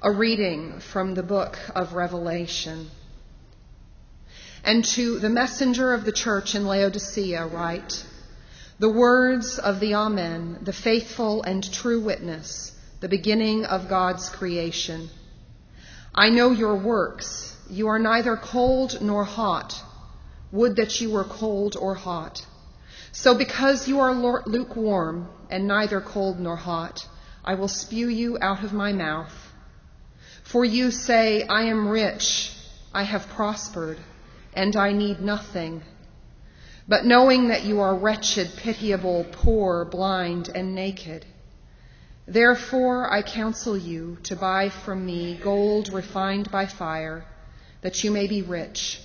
A 0.00 0.12
reading 0.12 0.78
from 0.78 1.16
the 1.16 1.24
book 1.24 1.58
of 1.74 1.92
Revelation. 1.92 2.88
And 4.62 4.84
to 4.94 5.18
the 5.18 5.28
messenger 5.28 5.92
of 5.92 6.04
the 6.04 6.12
church 6.12 6.54
in 6.54 6.68
Laodicea, 6.68 7.44
write 7.48 8.06
the 8.78 8.88
words 8.88 9.58
of 9.58 9.80
the 9.80 9.96
Amen, 9.96 10.60
the 10.62 10.72
faithful 10.72 11.42
and 11.42 11.68
true 11.72 12.00
witness, 12.00 12.70
the 13.00 13.08
beginning 13.08 13.64
of 13.64 13.88
God's 13.88 14.28
creation. 14.28 15.10
I 16.14 16.30
know 16.30 16.52
your 16.52 16.76
works. 16.76 17.56
You 17.68 17.88
are 17.88 17.98
neither 17.98 18.36
cold 18.36 19.02
nor 19.02 19.24
hot. 19.24 19.82
Would 20.52 20.76
that 20.76 21.00
you 21.00 21.10
were 21.10 21.24
cold 21.24 21.76
or 21.76 21.96
hot. 21.96 22.46
So 23.10 23.34
because 23.34 23.88
you 23.88 23.98
are 23.98 24.14
lukewarm 24.14 25.28
and 25.50 25.66
neither 25.66 26.00
cold 26.00 26.38
nor 26.38 26.54
hot, 26.54 27.04
I 27.44 27.56
will 27.56 27.66
spew 27.66 28.08
you 28.08 28.38
out 28.40 28.62
of 28.62 28.72
my 28.72 28.92
mouth. 28.92 29.47
For 30.48 30.64
you 30.64 30.90
say, 30.90 31.42
I 31.42 31.64
am 31.64 31.88
rich, 31.88 32.50
I 32.94 33.02
have 33.02 33.28
prospered, 33.28 33.98
and 34.54 34.76
I 34.76 34.92
need 34.92 35.20
nothing. 35.20 35.82
But 36.88 37.04
knowing 37.04 37.48
that 37.48 37.64
you 37.64 37.80
are 37.80 37.94
wretched, 37.94 38.56
pitiable, 38.56 39.26
poor, 39.30 39.84
blind, 39.84 40.48
and 40.54 40.74
naked, 40.74 41.26
therefore 42.26 43.12
I 43.12 43.20
counsel 43.20 43.76
you 43.76 44.16
to 44.22 44.36
buy 44.36 44.70
from 44.70 45.04
me 45.04 45.36
gold 45.36 45.92
refined 45.92 46.50
by 46.50 46.64
fire, 46.64 47.26
that 47.82 48.02
you 48.02 48.10
may 48.10 48.26
be 48.26 48.40
rich, 48.40 49.02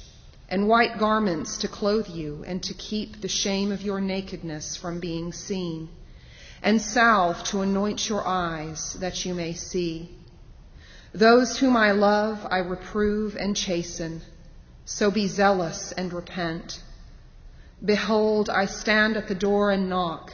and 0.48 0.70
white 0.70 0.98
garments 0.98 1.58
to 1.58 1.68
clothe 1.68 2.08
you, 2.08 2.46
and 2.48 2.64
to 2.64 2.74
keep 2.74 3.20
the 3.20 3.28
shame 3.28 3.74
of 3.74 3.82
your 3.82 4.00
nakedness 4.00 4.78
from 4.78 5.02
being 5.02 5.34
seen, 5.34 5.90
and 6.62 6.82
salve 6.82 7.44
to 7.44 7.60
anoint 7.60 8.08
your 8.08 8.26
eyes, 8.26 8.94
that 9.02 9.26
you 9.26 9.34
may 9.34 9.52
see. 9.52 10.10
Those 11.14 11.60
whom 11.60 11.78
I 11.78 11.92
love 11.92 12.48
I 12.50 12.58
reprove 12.58 13.36
and 13.36 13.56
chasten, 13.56 14.24
so 14.84 15.12
be 15.12 15.28
zealous 15.28 15.92
and 15.92 16.12
repent. 16.12 16.82
Behold, 17.86 18.50
I 18.50 18.66
stand 18.66 19.16
at 19.16 19.28
the 19.28 19.36
door 19.36 19.70
and 19.70 19.90
knock. 19.90 20.34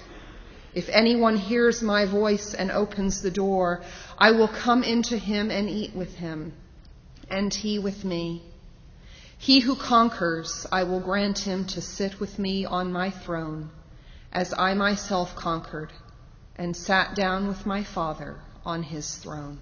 If 0.74 0.88
anyone 0.88 1.36
hears 1.36 1.82
my 1.82 2.06
voice 2.06 2.54
and 2.54 2.72
opens 2.72 3.22
the 3.22 3.32
door, 3.32 3.82
I 4.18 4.32
will 4.32 4.48
come 4.48 4.84
into 4.84 5.18
him 5.18 5.52
and 5.52 5.70
eat 5.70 5.94
with 5.94 6.16
him, 6.16 6.54
and 7.30 7.54
he 7.54 7.78
with 7.78 8.06
me. 8.06 8.44
He 9.38 9.60
who 9.60 9.76
conquers, 9.76 10.66
I 10.72 10.84
will 10.84 11.02
grant 11.02 11.40
him 11.40 11.66
to 11.66 11.82
sit 11.82 12.22
with 12.22 12.40
me 12.40 12.66
on 12.66 12.94
my 12.94 13.10
throne, 13.10 13.70
as 14.32 14.54
I 14.58 14.76
myself 14.76 15.36
conquered 15.36 15.92
and 16.56 16.74
sat 16.74 17.16
down 17.16 17.50
with 17.50 17.66
my 17.66 17.84
Father 17.84 18.38
on 18.66 18.84
his 18.84 19.16
throne. 19.16 19.60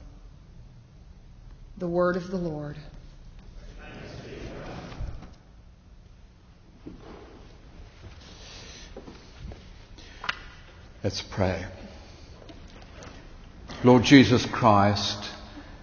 The 1.79 1.87
word 1.87 2.15
of 2.15 2.31
the 2.31 2.37
Lord. 2.37 2.75
Let's 11.03 11.21
pray. 11.21 11.63
Lord 13.83 14.03
Jesus 14.03 14.43
Christ, 14.47 15.29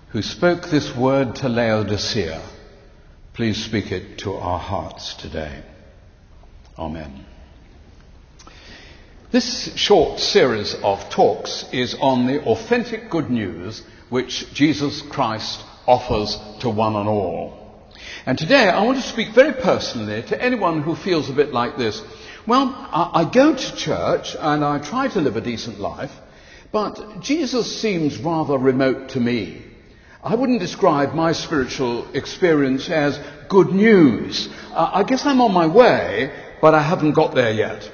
who 0.09 0.21
spoke 0.21 0.67
this 0.67 0.95
word 0.97 1.37
to 1.37 1.49
Laodicea, 1.49 2.43
please 3.33 3.65
speak 3.65 3.93
it 3.93 4.19
to 4.19 4.35
our 4.35 4.59
hearts 4.59 5.15
today. 5.15 5.63
Amen. 6.77 7.25
This 9.31 9.77
short 9.77 10.19
series 10.19 10.75
of 10.75 11.09
talks 11.11 11.67
is 11.73 11.95
on 12.01 12.27
the 12.27 12.43
authentic 12.43 13.11
good 13.11 13.31
news 13.31 13.85
which 14.11 14.53
Jesus 14.53 15.01
Christ 15.01 15.63
offers 15.87 16.39
to 16.61 16.71
one 16.71 16.97
and 16.97 17.09
all. 17.09 17.65
And 18.27 18.39
today 18.39 18.69
I 18.69 18.83
want 18.85 18.97
to 18.97 19.09
speak 19.09 19.31
very 19.31 19.53
personally 19.53 20.23
to 20.25 20.43
anyone 20.43 20.83
who 20.83 20.95
feels 20.95 21.29
a 21.29 21.35
bit 21.35 21.53
like 21.53 21.77
this. 21.77 22.03
Well, 22.47 22.75
I, 22.75 23.23
I 23.23 23.25
go 23.31 23.55
to 23.55 23.77
church 23.77 24.37
and 24.39 24.65
I 24.65 24.79
try 24.79 25.09
to 25.09 25.21
live 25.21 25.37
a 25.37 25.41
decent 25.41 25.81
life, 25.81 26.13
but 26.73 27.21
Jesus 27.21 27.81
seems 27.81 28.19
rather 28.19 28.59
remote 28.59 29.11
to 29.11 29.21
me. 29.21 29.63
I 30.23 30.35
wouldn't 30.35 30.61
describe 30.61 31.15
my 31.15 31.33
spiritual 31.33 32.11
experience 32.15 32.89
as 32.89 33.21
good 33.49 33.73
news. 33.73 34.49
Uh, 34.73 34.91
I 34.95 35.03
guess 35.03 35.27
I'm 35.27 35.43
on 35.43 35.53
my 35.53 35.67
way, 35.67 36.33
but 36.63 36.75
I 36.75 36.83
haven't 36.83 37.13
got 37.13 37.35
there 37.35 37.53
yet. 37.53 37.91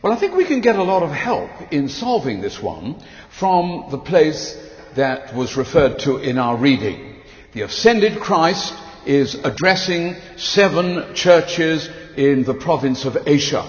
Well, 0.00 0.12
I 0.12 0.16
think 0.16 0.34
we 0.34 0.44
can 0.44 0.60
get 0.60 0.76
a 0.76 0.82
lot 0.82 1.02
of 1.02 1.10
help 1.10 1.50
in 1.72 1.88
solving 1.88 2.40
this 2.40 2.62
one 2.62 2.96
from 3.30 3.86
the 3.90 3.98
place 3.98 4.56
that 4.94 5.34
was 5.34 5.56
referred 5.56 5.98
to 6.00 6.18
in 6.18 6.38
our 6.38 6.56
reading. 6.56 7.16
The 7.52 7.62
ascended 7.62 8.20
Christ 8.20 8.74
is 9.06 9.34
addressing 9.34 10.16
seven 10.36 11.14
churches 11.14 11.88
in 12.16 12.44
the 12.44 12.54
province 12.54 13.04
of 13.04 13.16
Asia. 13.26 13.64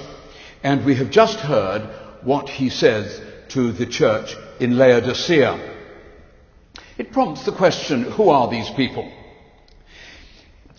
And 0.64 0.86
we 0.86 0.96
have 0.96 1.12
just 1.12 1.40
heard 1.40 1.82
what 2.24 2.50
he 2.50 2.70
says 2.70 3.22
to 3.50 3.72
the 3.72 3.86
church 3.86 4.36
in 4.60 4.78
Laodicea. 4.78 5.74
It 6.98 7.12
prompts 7.12 7.44
the 7.44 7.52
question, 7.52 8.04
who 8.04 8.30
are 8.30 8.50
these 8.50 8.70
people? 8.72 9.12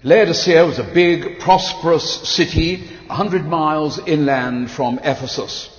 Laodicea 0.02 0.64
was 0.64 0.78
a 0.78 0.84
big, 0.84 1.40
prosperous 1.40 2.28
city, 2.28 2.76
100 3.06 3.44
miles 3.44 3.98
inland 4.06 4.70
from 4.70 4.98
Ephesus 5.02 5.75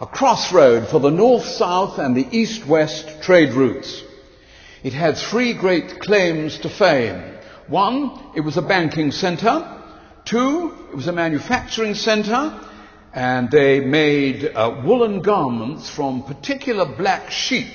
a 0.00 0.06
crossroad 0.06 0.88
for 0.88 1.00
the 1.00 1.10
north-south 1.10 1.98
and 1.98 2.16
the 2.16 2.26
east-west 2.30 3.22
trade 3.22 3.52
routes. 3.52 4.02
It 4.82 4.92
had 4.92 5.16
three 5.16 5.54
great 5.54 6.00
claims 6.00 6.58
to 6.58 6.68
fame. 6.68 7.22
One, 7.66 8.32
it 8.34 8.42
was 8.42 8.56
a 8.56 8.62
banking 8.62 9.10
center. 9.10 9.82
Two, 10.24 10.72
it 10.90 10.96
was 10.96 11.06
a 11.06 11.12
manufacturing 11.12 11.94
center. 11.94 12.60
And 13.14 13.50
they 13.50 13.80
made 13.80 14.44
uh, 14.44 14.82
woolen 14.84 15.22
garments 15.22 15.88
from 15.88 16.22
particular 16.24 16.84
black 16.84 17.30
sheep 17.30 17.68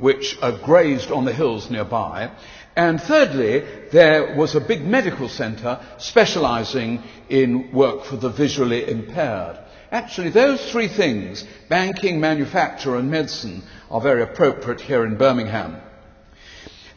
which 0.00 0.36
uh, 0.40 0.52
grazed 0.64 1.10
on 1.10 1.24
the 1.24 1.32
hills 1.32 1.70
nearby. 1.70 2.30
And 2.74 3.00
thirdly, 3.00 3.64
there 3.92 4.34
was 4.36 4.54
a 4.54 4.60
big 4.60 4.84
medical 4.84 5.28
center 5.28 5.78
specializing 5.98 7.02
in 7.28 7.72
work 7.72 8.04
for 8.04 8.16
the 8.16 8.30
visually 8.30 8.90
impaired. 8.90 9.58
Actually, 9.92 10.30
those 10.30 10.70
three 10.70 10.86
things, 10.86 11.44
banking, 11.68 12.20
manufacture 12.20 12.96
and 12.96 13.10
medicine, 13.10 13.62
are 13.90 14.00
very 14.00 14.22
appropriate 14.22 14.80
here 14.80 15.04
in 15.04 15.16
Birmingham. 15.16 15.76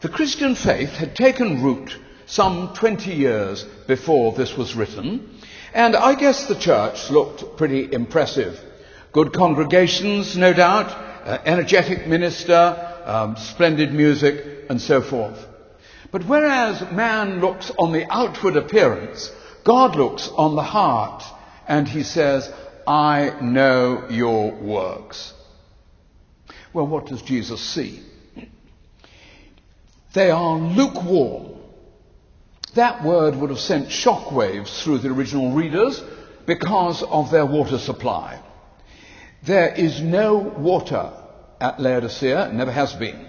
The 0.00 0.08
Christian 0.08 0.54
faith 0.54 0.90
had 0.90 1.16
taken 1.16 1.62
root 1.62 1.98
some 2.26 2.72
20 2.74 3.12
years 3.12 3.64
before 3.86 4.32
this 4.32 4.56
was 4.56 4.76
written, 4.76 5.40
and 5.72 5.96
I 5.96 6.14
guess 6.14 6.46
the 6.46 6.54
church 6.54 7.10
looked 7.10 7.56
pretty 7.56 7.92
impressive. 7.92 8.60
Good 9.12 9.32
congregations, 9.32 10.36
no 10.36 10.52
doubt, 10.52 10.90
uh, 11.26 11.38
energetic 11.44 12.06
minister, 12.06 13.00
um, 13.04 13.36
splendid 13.36 13.92
music, 13.92 14.66
and 14.70 14.80
so 14.80 15.00
forth. 15.00 15.46
But 16.12 16.26
whereas 16.26 16.80
man 16.92 17.40
looks 17.40 17.72
on 17.76 17.92
the 17.92 18.06
outward 18.08 18.56
appearance, 18.56 19.32
God 19.64 19.96
looks 19.96 20.28
on 20.28 20.54
the 20.54 20.62
heart, 20.62 21.24
and 21.66 21.88
he 21.88 22.02
says, 22.02 22.52
I 22.86 23.36
know 23.40 24.06
your 24.10 24.52
works. 24.52 25.32
Well, 26.72 26.86
what 26.86 27.06
does 27.06 27.22
Jesus 27.22 27.60
see? 27.60 28.00
They 30.12 30.30
are 30.30 30.58
lukewarm. 30.58 31.56
That 32.74 33.04
word 33.04 33.36
would 33.36 33.50
have 33.50 33.60
sent 33.60 33.88
shockwaves 33.88 34.82
through 34.82 34.98
the 34.98 35.10
original 35.10 35.52
readers 35.52 36.02
because 36.46 37.02
of 37.02 37.30
their 37.30 37.46
water 37.46 37.78
supply. 37.78 38.40
There 39.42 39.72
is 39.72 40.00
no 40.00 40.36
water 40.36 41.12
at 41.60 41.80
Laodicea, 41.80 42.50
never 42.52 42.72
has 42.72 42.92
been. 42.94 43.28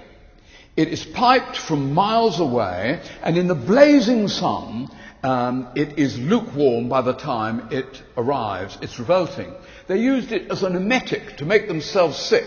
It 0.76 0.90
is 0.90 1.06
piped 1.06 1.58
from 1.58 1.94
miles 1.94 2.40
away, 2.40 3.02
and 3.24 3.38
in 3.38 3.48
the 3.48 3.56
blazing 3.56 4.28
sun, 4.28 4.90
um, 5.26 5.70
it 5.74 5.98
is 5.98 6.20
lukewarm 6.20 6.88
by 6.88 7.02
the 7.02 7.14
time 7.14 7.70
it 7.72 8.04
arrives. 8.16 8.78
It's 8.84 9.00
revolting. 9.00 9.52
They 9.88 9.98
used 9.98 10.32
it 10.32 10.52
as 10.52 10.62
an 10.62 10.76
emetic 10.76 11.38
to 11.38 11.46
make 11.46 11.68
themselves 11.68 12.16
sick. 12.16 12.46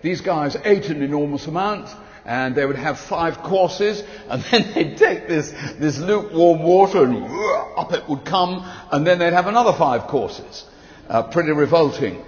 These 0.00 0.22
guys 0.22 0.56
ate 0.64 0.88
an 0.88 1.02
enormous 1.02 1.46
amount, 1.46 1.94
and 2.24 2.54
they 2.54 2.64
would 2.64 2.76
have 2.76 2.98
five 2.98 3.42
courses, 3.42 4.02
and 4.30 4.42
then 4.44 4.72
they'd 4.72 4.96
take 4.96 5.28
this, 5.28 5.50
this 5.78 5.98
lukewarm 5.98 6.62
water 6.62 7.04
and 7.04 7.24
up 7.76 7.92
it 7.92 8.08
would 8.08 8.24
come, 8.24 8.64
and 8.90 9.06
then 9.06 9.18
they'd 9.18 9.34
have 9.34 9.46
another 9.46 9.74
five 9.74 10.06
courses. 10.06 10.64
Uh, 11.06 11.24
pretty 11.24 11.52
revolting. 11.52 12.24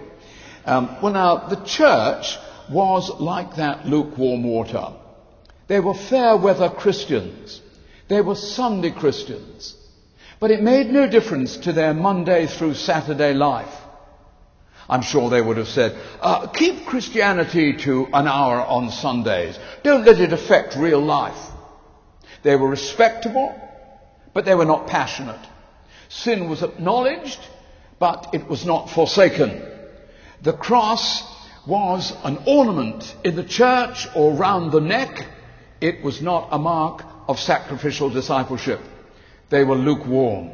Um, 0.66 0.94
well, 1.00 1.12
now, 1.14 1.48
the 1.48 1.64
church 1.64 2.36
was 2.68 3.08
like 3.18 3.56
that 3.56 3.86
lukewarm 3.86 4.42
water. 4.42 4.88
They 5.68 5.80
were 5.80 5.94
fair 5.94 6.36
weather 6.36 6.68
Christians. 6.68 7.62
They 8.08 8.20
were 8.20 8.34
Sunday 8.34 8.90
Christians. 8.90 9.74
But 10.38 10.50
it 10.50 10.62
made 10.62 10.90
no 10.90 11.08
difference 11.08 11.56
to 11.58 11.72
their 11.72 11.94
Monday 11.94 12.46
through 12.46 12.74
Saturday 12.74 13.32
life. 13.32 13.74
I'm 14.88 15.02
sure 15.02 15.30
they 15.30 15.42
would 15.42 15.56
have 15.56 15.68
said, 15.68 15.96
uh, 16.20 16.46
keep 16.48 16.86
Christianity 16.86 17.76
to 17.78 18.06
an 18.12 18.28
hour 18.28 18.60
on 18.60 18.90
Sundays. 18.90 19.58
Don't 19.82 20.04
let 20.04 20.20
it 20.20 20.32
affect 20.32 20.76
real 20.76 21.00
life. 21.00 21.38
They 22.42 22.54
were 22.54 22.68
respectable, 22.68 23.60
but 24.32 24.44
they 24.44 24.54
were 24.54 24.64
not 24.64 24.86
passionate. 24.86 25.40
Sin 26.08 26.48
was 26.48 26.62
acknowledged, 26.62 27.40
but 27.98 28.28
it 28.32 28.46
was 28.46 28.64
not 28.64 28.90
forsaken. 28.90 29.62
The 30.42 30.52
cross 30.52 31.24
was 31.66 32.12
an 32.22 32.38
ornament 32.46 33.16
in 33.24 33.34
the 33.34 33.42
church 33.42 34.06
or 34.14 34.34
round 34.34 34.70
the 34.70 34.80
neck. 34.80 35.26
It 35.80 36.02
was 36.02 36.22
not 36.22 36.48
a 36.52 36.58
mark 36.58 37.02
of 37.26 37.40
sacrificial 37.40 38.10
discipleship. 38.10 38.80
They 39.48 39.64
were 39.64 39.76
lukewarm. 39.76 40.50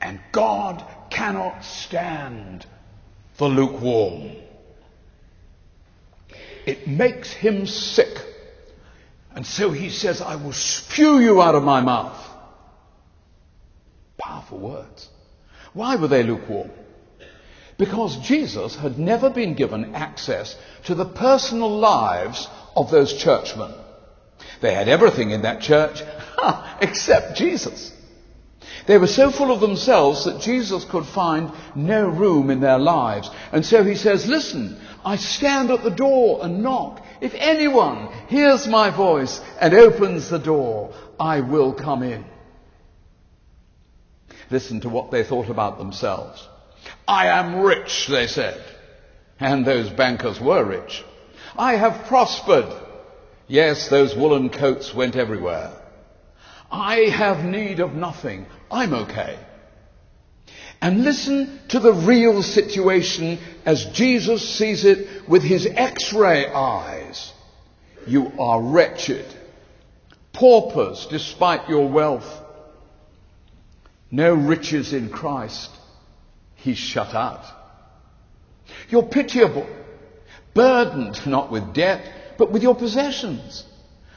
And 0.00 0.20
God 0.32 0.84
cannot 1.10 1.64
stand 1.64 2.66
the 3.36 3.46
lukewarm. 3.46 4.32
It 6.66 6.86
makes 6.86 7.32
him 7.32 7.66
sick. 7.66 8.18
And 9.34 9.46
so 9.46 9.70
he 9.70 9.90
says, 9.90 10.20
I 10.20 10.36
will 10.36 10.52
spew 10.52 11.20
you 11.20 11.40
out 11.40 11.54
of 11.54 11.62
my 11.62 11.80
mouth. 11.80 12.18
Powerful 14.18 14.58
words. 14.58 15.08
Why 15.72 15.96
were 15.96 16.08
they 16.08 16.22
lukewarm? 16.22 16.70
Because 17.78 18.16
Jesus 18.18 18.76
had 18.76 18.98
never 18.98 19.30
been 19.30 19.54
given 19.54 19.94
access 19.94 20.54
to 20.84 20.94
the 20.94 21.06
personal 21.06 21.78
lives 21.78 22.48
of 22.76 22.90
those 22.90 23.14
churchmen. 23.14 23.72
They 24.60 24.74
had 24.74 24.88
everything 24.88 25.30
in 25.30 25.42
that 25.42 25.62
church 25.62 26.02
except 26.80 27.38
Jesus. 27.38 27.92
They 28.86 28.98
were 28.98 29.06
so 29.06 29.30
full 29.30 29.52
of 29.52 29.60
themselves 29.60 30.24
that 30.24 30.40
Jesus 30.40 30.84
could 30.84 31.06
find 31.06 31.52
no 31.74 32.08
room 32.08 32.50
in 32.50 32.60
their 32.60 32.78
lives. 32.78 33.30
And 33.52 33.64
so 33.64 33.84
he 33.84 33.94
says, 33.94 34.26
listen, 34.26 34.80
I 35.04 35.16
stand 35.16 35.70
at 35.70 35.82
the 35.82 35.90
door 35.90 36.40
and 36.42 36.62
knock. 36.62 37.04
If 37.20 37.34
anyone 37.34 38.08
hears 38.28 38.66
my 38.66 38.90
voice 38.90 39.40
and 39.60 39.74
opens 39.74 40.28
the 40.28 40.38
door, 40.38 40.94
I 41.18 41.40
will 41.40 41.72
come 41.72 42.02
in. 42.02 42.24
Listen 44.50 44.80
to 44.80 44.88
what 44.88 45.10
they 45.10 45.22
thought 45.22 45.48
about 45.48 45.78
themselves. 45.78 46.46
I 47.06 47.26
am 47.28 47.60
rich, 47.60 48.08
they 48.08 48.26
said. 48.26 48.62
And 49.38 49.64
those 49.64 49.90
bankers 49.90 50.40
were 50.40 50.64
rich. 50.64 51.04
I 51.56 51.76
have 51.76 52.06
prospered. 52.06 52.72
Yes, 53.46 53.88
those 53.88 54.14
woolen 54.14 54.48
coats 54.50 54.94
went 54.94 55.16
everywhere. 55.16 55.79
I 56.70 56.96
have 57.10 57.44
need 57.44 57.80
of 57.80 57.94
nothing. 57.94 58.46
I'm 58.70 58.94
okay. 58.94 59.38
And 60.80 61.04
listen 61.04 61.60
to 61.68 61.80
the 61.80 61.92
real 61.92 62.42
situation 62.42 63.38
as 63.66 63.84
Jesus 63.86 64.48
sees 64.56 64.84
it 64.84 65.28
with 65.28 65.42
his 65.42 65.66
x-ray 65.66 66.46
eyes. 66.46 67.32
You 68.06 68.32
are 68.38 68.62
wretched, 68.62 69.26
paupers 70.32 71.06
despite 71.10 71.68
your 71.68 71.88
wealth, 71.88 72.40
no 74.10 74.32
riches 74.32 74.92
in 74.92 75.10
Christ. 75.10 75.70
He's 76.54 76.78
shut 76.78 77.14
out. 77.14 77.44
You're 78.88 79.02
pitiable, 79.02 79.68
burdened 80.54 81.26
not 81.26 81.50
with 81.50 81.74
debt, 81.74 82.36
but 82.38 82.50
with 82.50 82.62
your 82.62 82.74
possessions. 82.74 83.64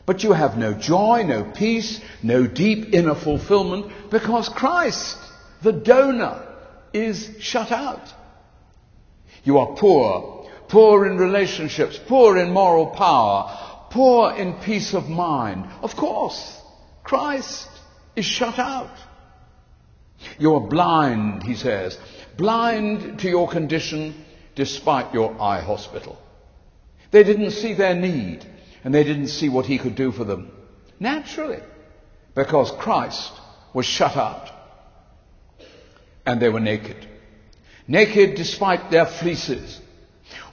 But 0.05 0.23
you 0.23 0.33
have 0.33 0.57
no 0.57 0.73
joy, 0.73 1.23
no 1.25 1.43
peace, 1.43 2.01
no 2.21 2.45
deep 2.45 2.93
inner 2.93 3.15
fulfillment 3.15 3.91
because 4.09 4.49
Christ, 4.49 5.17
the 5.61 5.71
donor, 5.71 6.45
is 6.91 7.35
shut 7.39 7.71
out. 7.71 8.13
You 9.43 9.59
are 9.59 9.75
poor, 9.75 10.49
poor 10.67 11.05
in 11.05 11.17
relationships, 11.17 11.99
poor 12.07 12.37
in 12.37 12.51
moral 12.51 12.87
power, 12.87 13.87
poor 13.89 14.33
in 14.33 14.53
peace 14.55 14.93
of 14.93 15.07
mind. 15.07 15.67
Of 15.81 15.95
course, 15.95 16.61
Christ 17.03 17.69
is 18.15 18.25
shut 18.25 18.59
out. 18.59 18.95
You 20.37 20.55
are 20.55 20.67
blind, 20.67 21.43
he 21.43 21.55
says, 21.55 21.97
blind 22.37 23.19
to 23.19 23.29
your 23.29 23.47
condition 23.47 24.25
despite 24.55 25.13
your 25.13 25.39
eye 25.41 25.61
hospital. 25.61 26.17
They 27.11 27.23
didn't 27.23 27.51
see 27.51 27.73
their 27.73 27.95
need 27.95 28.45
and 28.83 28.93
they 28.93 29.03
didn't 29.03 29.27
see 29.27 29.49
what 29.49 29.65
he 29.65 29.77
could 29.77 29.95
do 29.95 30.11
for 30.11 30.23
them. 30.23 30.51
Naturally, 30.99 31.61
because 32.35 32.71
Christ 32.71 33.31
was 33.73 33.85
shut 33.85 34.15
out 34.17 34.51
and 36.25 36.41
they 36.41 36.49
were 36.49 36.59
naked. 36.59 37.07
Naked 37.87 38.35
despite 38.35 38.91
their 38.91 39.05
fleeces. 39.05 39.81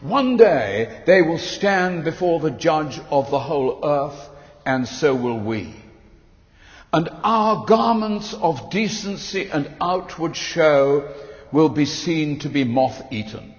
One 0.01 0.37
day 0.37 1.03
they 1.07 1.23
will 1.23 1.39
stand 1.39 2.05
before 2.05 2.41
the 2.41 2.51
judge 2.51 2.99
of 3.11 3.31
the 3.31 3.39
whole 3.39 3.81
earth 3.85 4.29
and 4.67 4.87
so 4.87 5.15
will 5.15 5.39
we. 5.39 5.75
And 6.93 7.09
our 7.23 7.67
garments 7.67 8.35
of 8.35 8.71
decency 8.71 9.49
and 9.49 9.71
outward 9.81 10.37
show 10.37 11.15
will 11.53 11.69
be 11.69 11.85
seen 11.85 12.41
to 12.41 12.49
be 12.49 12.65
moth 12.65 13.13
eaten. 13.13 13.55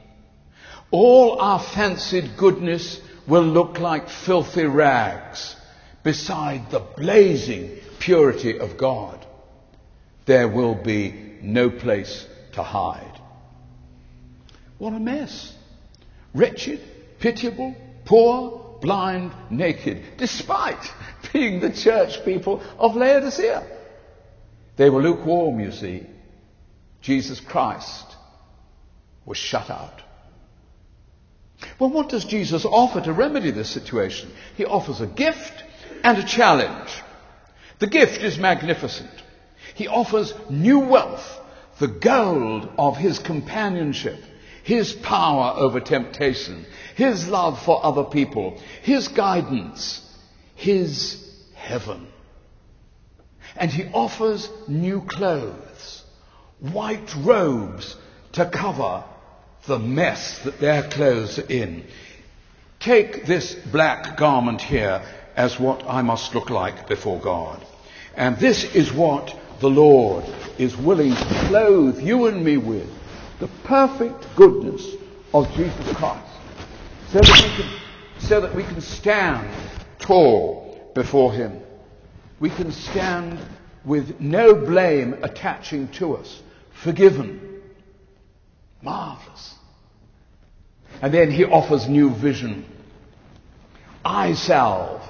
All 0.92 1.40
our 1.40 1.60
fancied 1.60 2.36
goodness 2.36 3.00
will 3.28 3.44
look 3.44 3.80
like 3.80 4.10
filthy 4.10 4.66
rags 4.66 5.56
beside 6.04 6.72
the 6.72 6.80
blazing 6.80 7.78
purity 8.00 8.60
of 8.60 8.78
God. 8.78 9.26
There 10.26 10.48
will 10.48 10.76
be 10.76 11.38
no 11.42 11.70
place 11.70 12.28
to 12.54 12.64
hide. 12.64 13.20
What 14.78 14.94
a 14.94 15.00
mess. 15.00 15.56
Wretched, 16.34 16.82
pitiable, 17.20 17.76
poor, 18.06 18.80
blind, 18.82 19.32
naked, 19.50 20.04
despite 20.18 20.92
being 21.34 21.60
the 21.60 21.72
church 21.72 22.26
people 22.26 22.62
of 22.80 22.96
Laodicea. 22.96 23.64
They 24.78 24.90
were 24.90 25.02
lukewarm, 25.02 25.60
you 25.60 25.72
see. 25.72 26.08
Jesus 27.02 27.40
Christ 27.40 28.16
was 29.26 29.38
shut 29.38 29.70
out. 29.70 30.02
Well, 31.80 31.90
what 31.90 32.10
does 32.10 32.26
Jesus 32.26 32.66
offer 32.66 33.02
to 33.02 33.14
remedy 33.14 33.52
this 33.52 33.70
situation? 33.70 34.32
He 34.56 34.66
offers 34.66 35.02
a 35.02 35.08
gift 35.08 35.64
and 36.04 36.18
a 36.18 36.24
challenge. 36.24 36.92
The 37.80 37.88
gift 37.88 38.22
is 38.22 38.38
magnificent. 38.38 39.10
He 39.74 39.88
offers 39.88 40.34
new 40.50 40.80
wealth, 40.80 41.40
the 41.80 41.88
gold 41.88 42.70
of 42.78 42.98
his 42.98 43.20
companionship, 43.20 44.20
his 44.64 44.94
power 44.94 45.54
over 45.58 45.80
temptation, 45.80 46.66
his 46.96 47.28
love 47.28 47.62
for 47.64 47.84
other 47.84 48.04
people, 48.04 48.60
his 48.84 49.08
guidance, 49.08 50.08
his 50.56 51.28
heaven. 51.56 52.08
And 53.56 53.72
he 53.72 53.86
offers 53.94 54.50
new 54.68 55.02
clothes, 55.02 56.04
white 56.60 57.16
robes 57.16 57.96
to 58.34 58.46
cover 58.46 59.04
the 59.66 59.80
mess 59.80 60.40
that 60.40 60.60
their 60.60 60.84
clothes 60.84 61.40
are 61.40 61.48
in. 61.48 61.86
Take 62.80 63.26
this 63.26 63.54
black 63.54 64.18
garment 64.18 64.62
here 64.62 65.04
as 65.36 65.60
what 65.60 65.84
I 65.88 66.02
must 66.02 66.34
look 66.34 66.50
like 66.50 66.88
before 66.88 67.20
God. 67.20 67.64
And 68.16 68.38
this 68.38 68.76
is 68.76 68.92
what 68.92 69.38
the 69.60 69.70
Lord 69.70 70.26
is 70.58 70.76
willing 70.76 71.14
to 71.14 71.46
clothe 71.48 72.02
you 72.02 72.26
and 72.26 72.44
me 72.44 72.58
with. 72.58 72.90
The 73.40 73.48
perfect 73.64 74.36
goodness 74.36 74.96
of 75.34 75.52
Jesus 75.54 75.96
Christ. 75.96 76.28
So 77.10 77.20
that 77.20 77.42
we 77.44 77.64
can, 77.64 77.70
so 78.20 78.42
that 78.42 78.56
we 78.56 78.64
can 78.64 78.82
stand 78.82 79.48
tall 80.00 80.92
before 80.96 81.34
Him. 81.34 81.60
We 82.40 82.50
can 82.50 82.72
stand 82.72 83.40
with 83.86 84.20
no 84.20 84.56
blame 84.56 85.14
attaching 85.22 85.88
to 85.90 86.16
us. 86.18 86.42
Forgiven 86.72 87.51
Marvelous. 88.82 89.56
And 91.02 91.14
then 91.14 91.32
he 91.32 91.46
offers 91.46 91.88
new 91.88 92.14
vision. 92.14 92.66
Eye 94.04 94.34
salve. 94.34 95.02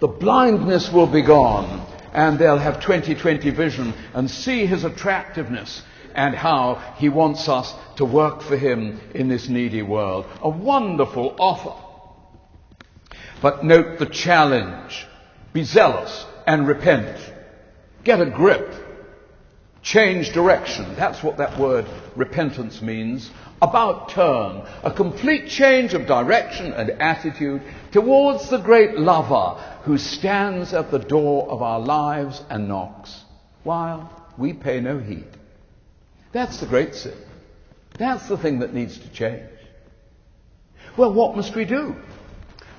The 0.00 0.08
blindness 0.08 0.90
will 0.92 1.06
be 1.06 1.22
gone 1.22 1.86
and 2.12 2.38
they'll 2.38 2.58
have 2.58 2.80
2020 2.80 3.50
vision 3.50 3.94
and 4.14 4.30
see 4.30 4.66
his 4.66 4.84
attractiveness 4.84 5.82
and 6.14 6.34
how 6.34 6.74
he 6.96 7.08
wants 7.08 7.48
us 7.48 7.72
to 7.96 8.04
work 8.04 8.42
for 8.42 8.56
him 8.56 9.00
in 9.14 9.28
this 9.28 9.48
needy 9.48 9.82
world. 9.82 10.26
A 10.42 10.48
wonderful 10.48 11.36
offer. 11.38 11.86
But 13.40 13.64
note 13.64 13.98
the 13.98 14.06
challenge. 14.06 15.06
Be 15.52 15.64
zealous 15.64 16.26
and 16.46 16.66
repent. 16.66 17.18
Get 18.04 18.20
a 18.20 18.26
grip. 18.26 18.89
Change 19.82 20.32
direction. 20.32 20.94
That's 20.96 21.22
what 21.22 21.38
that 21.38 21.58
word 21.58 21.86
repentance 22.14 22.82
means. 22.82 23.30
About 23.62 24.10
turn. 24.10 24.62
A 24.82 24.92
complete 24.94 25.48
change 25.48 25.94
of 25.94 26.06
direction 26.06 26.72
and 26.72 26.90
attitude 26.90 27.62
towards 27.92 28.50
the 28.50 28.58
great 28.58 28.98
lover 28.98 29.60
who 29.84 29.96
stands 29.96 30.74
at 30.74 30.90
the 30.90 30.98
door 30.98 31.48
of 31.48 31.62
our 31.62 31.80
lives 31.80 32.42
and 32.50 32.68
knocks 32.68 33.24
while 33.62 34.10
we 34.36 34.52
pay 34.52 34.80
no 34.80 34.98
heed. 34.98 35.28
That's 36.32 36.60
the 36.60 36.66
great 36.66 36.94
sin. 36.94 37.16
That's 37.98 38.28
the 38.28 38.38
thing 38.38 38.60
that 38.60 38.72
needs 38.72 38.98
to 38.98 39.08
change. 39.10 39.48
Well, 40.96 41.12
what 41.12 41.36
must 41.36 41.54
we 41.54 41.64
do? 41.64 41.96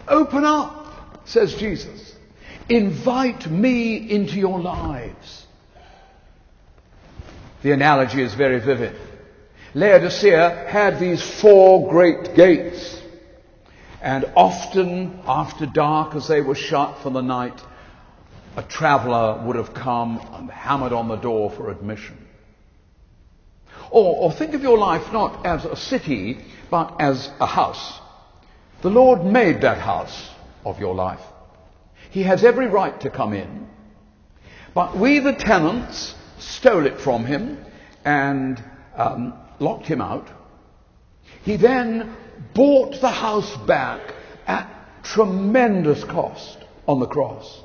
Open 0.08 0.46
up, 0.46 1.22
says 1.26 1.56
Jesus. 1.56 2.16
Invite 2.70 3.50
me 3.50 3.98
into 3.98 4.38
your 4.38 4.60
lives. 4.60 5.41
The 7.62 7.72
analogy 7.72 8.22
is 8.22 8.34
very 8.34 8.60
vivid. 8.60 8.96
Laodicea 9.74 10.68
had 10.68 11.00
these 11.00 11.22
four 11.22 11.90
great 11.90 12.36
gates. 12.36 13.00
And 14.02 14.26
often 14.36 15.22
after 15.28 15.66
dark, 15.68 16.16
as 16.16 16.28
they 16.28 16.42
were 16.42 16.56
shut 16.56 17.00
for 17.04 17.12
the 17.12 17.22
night, 17.22 17.62
a 18.58 18.64
traveller 18.64 19.46
would 19.46 19.56
have 19.56 19.74
come 19.74 20.20
and 20.34 20.50
hammered 20.50 20.92
on 20.92 21.08
the 21.08 21.16
door 21.16 21.52
for 21.52 21.70
admission. 21.70 22.18
Or, 23.92 24.16
or 24.16 24.32
think 24.32 24.54
of 24.56 24.64
your 24.64 24.78
life 24.78 25.14
not 25.14 25.46
as 25.46 25.66
a 25.66 25.76
city, 25.76 26.40
but 26.70 26.96
as 27.00 27.30
a 27.40 27.46
house. 27.46 28.00
The 28.82 28.90
Lord 28.90 29.24
made 29.24 29.62
that 29.62 29.78
house 29.78 30.30
of 30.66 30.80
your 30.80 30.96
life. 30.96 31.22
He 32.10 32.24
has 32.24 32.44
every 32.44 32.68
right 32.68 33.00
to 33.02 33.10
come 33.10 33.34
in. 33.34 33.68
But 34.74 34.98
we, 34.98 35.20
the 35.20 35.34
tenants, 35.34 36.16
stole 36.42 36.86
it 36.86 37.00
from 37.00 37.26
him 37.26 37.64
and 38.04 38.62
um, 38.96 39.34
locked 39.60 39.86
him 39.86 40.02
out. 40.02 40.28
He 41.44 41.56
then 41.56 42.16
bought 42.54 43.00
the 43.00 43.10
house 43.10 43.56
back 43.58 44.14
at 44.48 44.68
tremendous 45.04 46.04
cost 46.04 46.58
on 46.88 47.00
the 47.00 47.08
cross. 47.08 47.64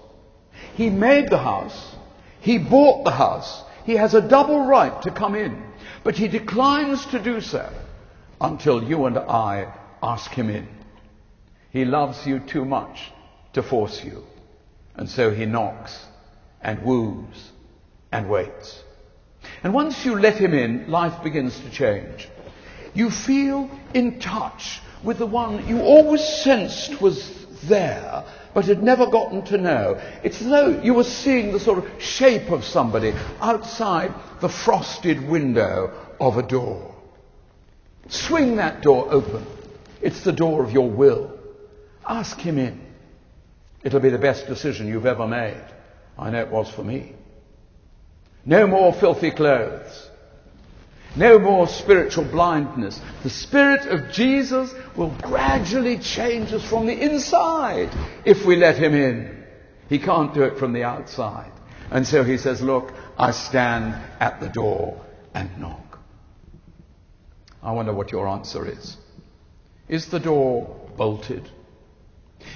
He 0.75 0.91
made 0.91 1.31
the 1.31 1.39
house. 1.39 1.97
He 2.41 2.59
bought 2.59 3.05
the 3.05 3.11
house. 3.11 3.65
He 3.85 3.95
has 3.95 4.15
a 4.15 4.21
double 4.21 4.67
right 4.67 5.01
to 5.03 5.11
come 5.11 5.35
in. 5.35 5.63
But 6.05 6.17
he 6.17 6.29
declines 6.29 7.05
to 7.07 7.19
do 7.19 7.41
so 7.41 7.69
until 8.41 8.83
you 8.83 9.07
and 9.07 9.19
I 9.19 9.73
ask 10.03 10.31
him 10.31 10.51
in. 10.51 10.69
He 11.71 11.85
loves 11.85 12.27
you 12.27 12.41
too 12.41 12.65
much 12.65 13.11
to 13.55 13.63
force 13.63 14.05
you. 14.05 14.25
And 14.95 15.09
so 15.09 15.31
he 15.31 15.47
knocks 15.47 16.07
and 16.63 16.83
woos 16.83 17.53
and 18.17 18.31
waits. 18.31 18.83
And 19.63 19.75
once 19.75 20.05
you 20.05 20.19
let 20.19 20.39
him 20.39 20.55
in, 20.55 20.91
life 20.91 21.23
begins 21.23 21.59
to 21.61 21.71
change. 21.71 22.29
You 22.95 23.11
feel 23.11 23.71
in 23.93 24.21
touch 24.21 24.81
with 25.05 25.19
the 25.19 25.27
one 25.27 25.69
you 25.69 25.81
always 25.81 26.27
sensed 26.27 27.01
was 27.01 27.47
there, 27.65 28.25
but 28.55 28.65
had 28.65 28.83
never 28.83 29.07
gotten 29.07 29.45
to 29.47 29.59
know. 29.59 30.01
It's 30.25 30.41
as 30.41 30.49
though 30.49 30.81
you 30.81 30.95
were 30.95 31.05
seeing 31.05 31.53
the 31.53 31.61
sort 31.61 31.79
of 31.79 32.03
shape 32.03 32.51
of 32.51 32.65
somebody 32.65 33.13
outside 33.41 34.15
the 34.41 34.49
frosted 34.49 35.29
window 35.29 35.93
of 36.19 36.39
a 36.39 36.43
door. 36.43 36.95
Swing 38.09 38.57
that 38.57 38.83
door 38.83 39.09
open. 39.11 39.45
It's 40.01 40.23
the 40.23 40.33
door 40.33 40.65
of 40.65 40.73
your 40.73 40.89
will. 40.89 41.39
Ask 42.09 42.39
him 42.39 42.59
in. 42.59 42.81
It'll 43.83 44.01
be 44.01 44.11
the 44.11 44.19
best 44.19 44.47
decision 44.47 44.89
you've 44.89 45.07
ever 45.07 45.27
made. 45.27 45.65
I 46.19 46.31
know 46.31 46.41
it 46.41 46.51
was 46.51 46.71
for 46.71 46.83
me. 46.83 47.16
No 48.47 48.69
more 48.69 48.93
filthy 48.93 49.33
clothes. 49.33 50.09
No 51.17 51.39
more 51.39 51.67
spiritual 51.67 52.25
blindness. 52.25 53.01
The 53.25 53.31
Spirit 53.31 53.87
of 53.87 54.13
Jesus 54.13 54.73
will 54.97 55.11
gradually 55.23 55.99
change 55.99 56.53
us 56.53 56.63
from 56.63 56.87
the 56.87 56.93
inside 56.93 57.91
if 58.25 58.47
we 58.47 58.55
let 58.55 58.77
Him 58.77 58.95
in. 58.95 59.45
He 59.89 59.99
can't 59.99 60.33
do 60.33 60.43
it 60.43 60.59
from 60.59 60.73
the 60.73 60.85
outside. 60.85 61.51
And 61.91 62.07
so 62.07 62.23
He 62.23 62.39
says, 62.39 62.63
Look, 62.63 62.93
I 63.19 63.33
stand 63.33 63.95
at 64.21 64.41
the 64.41 64.49
door 64.49 65.05
and 65.35 65.59
knock. 65.59 65.99
I 67.63 67.73
wonder 67.73 67.93
what 67.93 68.13
your 68.13 68.29
answer 68.29 68.69
is. 68.71 68.97
Is 69.89 70.07
the 70.07 70.21
door 70.21 70.89
bolted? 70.97 71.51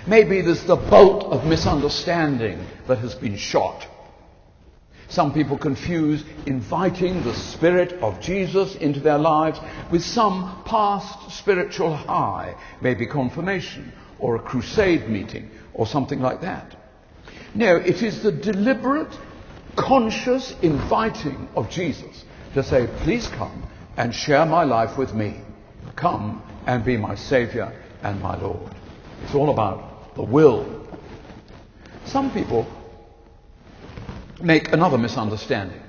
Maybe 0.06 0.40
there's 0.42 0.64
the 0.64 0.76
bolt 0.76 1.24
of 1.24 1.46
misunderstanding 1.46 2.64
that 2.86 2.98
has 2.98 3.14
been 3.14 3.36
shot. 3.36 3.86
Some 5.10 5.34
people 5.34 5.58
confuse 5.58 6.24
inviting 6.46 7.24
the 7.24 7.34
Spirit 7.34 7.94
of 7.94 8.20
Jesus 8.20 8.76
into 8.76 9.00
their 9.00 9.18
lives 9.18 9.58
with 9.90 10.04
some 10.04 10.62
past 10.64 11.32
spiritual 11.32 11.96
high, 11.96 12.54
maybe 12.80 13.06
confirmation 13.06 13.92
or 14.20 14.36
a 14.36 14.38
crusade 14.38 15.08
meeting 15.08 15.50
or 15.74 15.88
something 15.88 16.20
like 16.20 16.42
that. 16.42 16.76
No, 17.54 17.74
it 17.74 18.04
is 18.04 18.22
the 18.22 18.30
deliberate, 18.30 19.18
conscious 19.74 20.54
inviting 20.62 21.48
of 21.56 21.68
Jesus 21.70 22.24
to 22.54 22.62
say, 22.62 22.86
please 22.98 23.26
come 23.26 23.64
and 23.96 24.14
share 24.14 24.46
my 24.46 24.62
life 24.62 24.96
with 24.96 25.12
me. 25.12 25.40
Come 25.96 26.40
and 26.68 26.84
be 26.84 26.96
my 26.96 27.16
Savior 27.16 27.72
and 28.04 28.22
my 28.22 28.40
Lord. 28.40 28.78
It's 29.24 29.34
all 29.34 29.50
about 29.50 30.14
the 30.14 30.22
will. 30.22 30.86
Some 32.04 32.30
people 32.30 32.79
make 34.42 34.72
another 34.72 34.98
misunderstanding. 34.98 35.80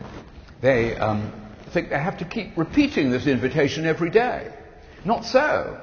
They 0.61 0.95
um, 0.95 1.31
think 1.71 1.89
they 1.89 1.99
have 1.99 2.17
to 2.17 2.25
keep 2.25 2.57
repeating 2.57 3.09
this 3.09 3.27
invitation 3.27 3.85
every 3.85 4.09
day. 4.09 4.51
Not 5.05 5.25
so. 5.25 5.81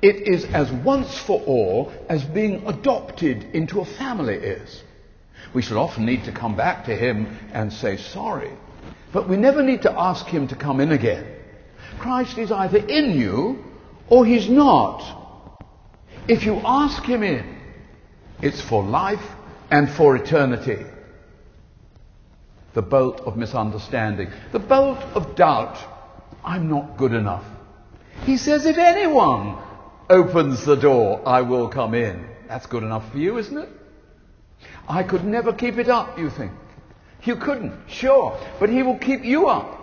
It 0.00 0.28
is 0.28 0.44
as 0.46 0.70
once 0.70 1.16
for 1.18 1.40
all 1.42 1.92
as 2.08 2.24
being 2.24 2.66
adopted 2.66 3.44
into 3.54 3.80
a 3.80 3.84
family 3.84 4.34
is. 4.34 4.82
We 5.54 5.62
shall 5.62 5.78
often 5.78 6.06
need 6.06 6.24
to 6.24 6.32
come 6.32 6.56
back 6.56 6.86
to 6.86 6.96
him 6.96 7.38
and 7.52 7.72
say 7.72 7.96
sorry, 7.96 8.52
but 9.12 9.28
we 9.28 9.36
never 9.36 9.62
need 9.62 9.82
to 9.82 9.92
ask 9.92 10.26
him 10.26 10.48
to 10.48 10.56
come 10.56 10.80
in 10.80 10.92
again. 10.92 11.26
Christ 11.98 12.38
is 12.38 12.50
either 12.50 12.78
in 12.78 13.18
you 13.18 13.64
or 14.08 14.24
he's 14.24 14.48
not. 14.48 15.18
If 16.28 16.44
you 16.44 16.60
ask 16.64 17.02
him 17.04 17.22
in, 17.22 17.58
it's 18.40 18.60
for 18.60 18.82
life 18.82 19.24
and 19.70 19.90
for 19.90 20.16
eternity 20.16 20.84
the 22.74 22.82
bolt 22.82 23.20
of 23.20 23.36
misunderstanding, 23.36 24.30
the 24.52 24.58
bolt 24.58 24.98
of 25.14 25.34
doubt. 25.34 25.78
I'm 26.44 26.68
not 26.68 26.96
good 26.96 27.12
enough. 27.12 27.44
He 28.24 28.36
says, 28.36 28.66
if 28.66 28.78
anyone 28.78 29.58
opens 30.08 30.64
the 30.64 30.76
door, 30.76 31.22
I 31.26 31.42
will 31.42 31.68
come 31.68 31.94
in. 31.94 32.28
That's 32.48 32.66
good 32.66 32.82
enough 32.82 33.10
for 33.12 33.18
you, 33.18 33.38
isn't 33.38 33.56
it? 33.56 33.68
I 34.88 35.02
could 35.02 35.24
never 35.24 35.52
keep 35.52 35.78
it 35.78 35.88
up, 35.88 36.18
you 36.18 36.30
think. 36.30 36.52
You 37.24 37.36
couldn't, 37.36 37.88
sure, 37.88 38.38
but 38.58 38.68
he 38.68 38.82
will 38.82 38.98
keep 38.98 39.24
you 39.24 39.46
up. 39.46 39.78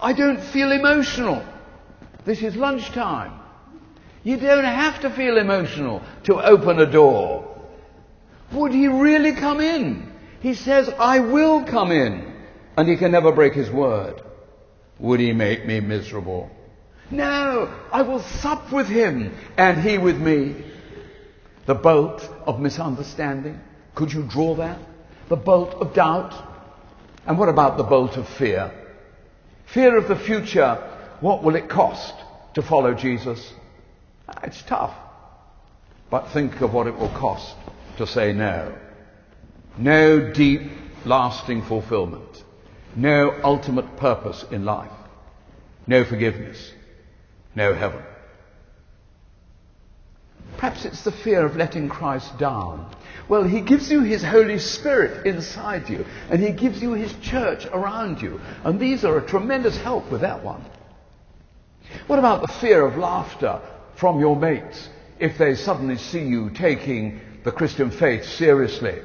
I 0.00 0.12
don't 0.12 0.40
feel 0.40 0.72
emotional. 0.72 1.44
This 2.24 2.42
is 2.42 2.54
lunchtime. 2.56 3.40
You 4.24 4.36
don't 4.36 4.64
have 4.64 5.00
to 5.00 5.10
feel 5.10 5.36
emotional 5.36 6.02
to 6.24 6.40
open 6.40 6.78
a 6.78 6.86
door. 6.86 7.48
Would 8.52 8.72
he 8.72 8.86
really 8.86 9.32
come 9.32 9.60
in? 9.60 10.11
He 10.42 10.54
says, 10.54 10.88
I 10.98 11.20
will 11.20 11.64
come 11.64 11.92
in. 11.92 12.32
And 12.76 12.88
he 12.88 12.96
can 12.96 13.12
never 13.12 13.32
break 13.32 13.54
his 13.54 13.70
word. 13.70 14.20
Would 14.98 15.20
he 15.20 15.32
make 15.32 15.64
me 15.66 15.80
miserable? 15.80 16.50
No, 17.10 17.72
I 17.92 18.02
will 18.02 18.20
sup 18.20 18.72
with 18.72 18.88
him 18.88 19.36
and 19.56 19.80
he 19.80 19.98
with 19.98 20.18
me. 20.18 20.64
The 21.66 21.74
bolt 21.74 22.28
of 22.44 22.58
misunderstanding. 22.58 23.60
Could 23.94 24.12
you 24.12 24.24
draw 24.24 24.56
that? 24.56 24.78
The 25.28 25.36
bolt 25.36 25.74
of 25.74 25.94
doubt. 25.94 26.34
And 27.26 27.38
what 27.38 27.48
about 27.48 27.76
the 27.76 27.84
bolt 27.84 28.16
of 28.16 28.28
fear? 28.28 28.72
Fear 29.66 29.96
of 29.96 30.08
the 30.08 30.16
future. 30.16 30.74
What 31.20 31.44
will 31.44 31.54
it 31.54 31.68
cost 31.68 32.14
to 32.54 32.62
follow 32.62 32.94
Jesus? 32.94 33.52
It's 34.42 34.62
tough. 34.62 34.94
But 36.10 36.30
think 36.30 36.60
of 36.62 36.72
what 36.72 36.86
it 36.88 36.98
will 36.98 37.10
cost 37.10 37.54
to 37.98 38.06
say 38.06 38.32
no. 38.32 38.74
No 39.78 40.32
deep, 40.32 40.62
lasting 41.04 41.62
fulfillment. 41.62 42.44
No 42.94 43.34
ultimate 43.42 43.96
purpose 43.96 44.44
in 44.50 44.64
life. 44.64 44.92
No 45.86 46.04
forgiveness. 46.04 46.72
No 47.54 47.74
heaven. 47.74 48.02
Perhaps 50.58 50.84
it's 50.84 51.02
the 51.02 51.12
fear 51.12 51.44
of 51.44 51.56
letting 51.56 51.88
Christ 51.88 52.38
down. 52.38 52.94
Well, 53.28 53.44
He 53.44 53.60
gives 53.60 53.90
you 53.90 54.02
His 54.02 54.22
Holy 54.22 54.58
Spirit 54.58 55.26
inside 55.26 55.88
you, 55.88 56.04
and 56.30 56.42
He 56.42 56.52
gives 56.52 56.80
you 56.82 56.92
His 56.92 57.12
church 57.14 57.66
around 57.66 58.20
you. 58.20 58.40
And 58.64 58.78
these 58.78 59.04
are 59.04 59.18
a 59.18 59.26
tremendous 59.26 59.76
help 59.78 60.10
with 60.10 60.20
that 60.20 60.44
one. 60.44 60.64
What 62.06 62.18
about 62.18 62.42
the 62.42 62.52
fear 62.52 62.86
of 62.86 62.96
laughter 62.96 63.60
from 63.96 64.20
your 64.20 64.36
mates 64.36 64.88
if 65.18 65.38
they 65.38 65.54
suddenly 65.54 65.96
see 65.96 66.22
you 66.22 66.50
taking 66.50 67.20
the 67.44 67.52
Christian 67.52 67.90
faith 67.90 68.24
seriously? 68.24 69.00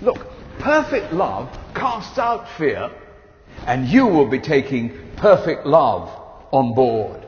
Look, 0.00 0.26
perfect 0.58 1.12
love 1.12 1.48
casts 1.74 2.18
out 2.18 2.48
fear, 2.56 2.90
and 3.66 3.86
you 3.86 4.06
will 4.06 4.28
be 4.28 4.38
taking 4.38 4.96
perfect 5.16 5.66
love 5.66 6.08
on 6.52 6.74
board. 6.74 7.26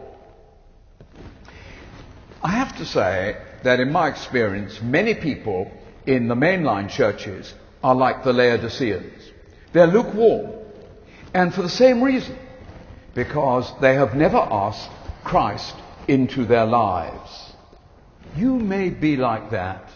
I 2.43 2.50
have 2.50 2.77
to 2.79 2.87
say 2.87 3.37
that 3.65 3.81
in 3.81 3.93
my 3.93 4.09
experience, 4.09 4.81
many 4.81 5.15
people 5.15 5.71
in 6.07 6.29
the 6.29 6.35
mainline 6.35 6.89
churches 6.89 7.53
are 7.83 7.95
like 7.95 8.25
the 8.25 8.33
Laodiceans. 8.33 9.31
They're 9.73 9.87
lukewarm. 9.87 10.53
And 11.35 11.55
for 11.55 11.62
the 11.62 11.69
same 11.69 12.03
reason, 12.03 12.37
because 13.15 13.73
they 13.81 13.95
have 13.95 14.15
never 14.15 14.39
asked 14.39 14.91
Christ 15.25 15.75
into 16.09 16.45
their 16.45 16.67
lives. 16.67 17.53
You 18.37 18.57
may 18.57 18.91
be 18.91 19.17
like 19.17 19.50
that. 19.50 19.89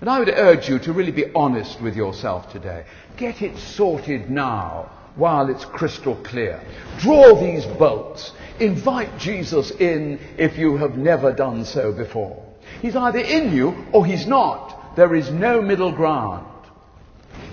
And 0.00 0.08
I 0.08 0.18
would 0.18 0.30
urge 0.30 0.68
you 0.68 0.78
to 0.80 0.92
really 0.92 1.12
be 1.12 1.30
honest 1.34 1.80
with 1.80 1.94
yourself 1.94 2.50
today. 2.50 2.84
Get 3.16 3.42
it 3.42 3.58
sorted 3.58 4.30
now 4.30 4.90
while 5.16 5.50
it's 5.50 5.64
crystal 5.66 6.16
clear. 6.16 6.62
Draw 6.98 7.40
these 7.40 7.66
bolts. 7.66 8.32
Invite 8.58 9.18
Jesus 9.18 9.70
in 9.72 10.18
if 10.38 10.56
you 10.56 10.78
have 10.78 10.96
never 10.96 11.32
done 11.32 11.66
so 11.66 11.92
before. 11.92 12.42
He's 12.80 12.96
either 12.96 13.18
in 13.18 13.52
you 13.52 13.86
or 13.92 14.06
he's 14.06 14.26
not. 14.26 14.96
There 14.96 15.14
is 15.14 15.30
no 15.30 15.60
middle 15.60 15.92
ground. 15.92 16.46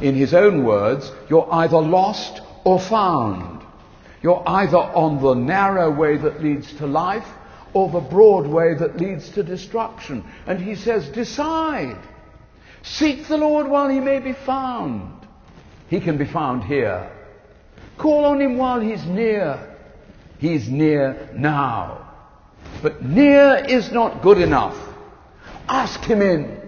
In 0.02 0.16
his 0.16 0.34
own 0.34 0.64
words, 0.64 1.12
you're 1.30 1.48
either 1.52 1.78
lost 1.78 2.42
or 2.64 2.80
found. 2.80 3.62
You're 4.22 4.44
either 4.48 4.78
on 4.78 5.22
the 5.22 5.34
narrow 5.34 5.92
way 5.92 6.18
that 6.18 6.42
leads 6.42 6.72
to 6.76 6.88
life 6.88 7.28
or 7.74 7.90
the 7.90 8.00
broad 8.00 8.48
way 8.48 8.74
that 8.74 8.98
leads 8.98 9.30
to 9.32 9.44
destruction. 9.44 10.24
And 10.46 10.62
he 10.62 10.76
says, 10.76 11.10
decide. 11.10 11.98
Seek 12.84 13.28
the 13.28 13.38
Lord 13.38 13.68
while 13.68 13.90
he 13.90 14.00
may 14.00 14.20
be 14.20 14.34
found. 14.34 15.28
He 15.90 16.00
can 16.00 16.18
be 16.18 16.26
found 16.26 16.64
here. 16.64 17.12
Call 17.98 18.26
on 18.26 18.42
him 18.42 18.58
while 18.58 18.80
he's 18.80 19.06
near. 19.06 19.76
He's 20.40 20.70
near 20.70 21.30
now. 21.34 22.14
But 22.82 23.04
near 23.04 23.56
is 23.68 23.92
not 23.92 24.22
good 24.22 24.38
enough. 24.38 24.78
Ask 25.68 26.04
him 26.04 26.22
in, 26.22 26.62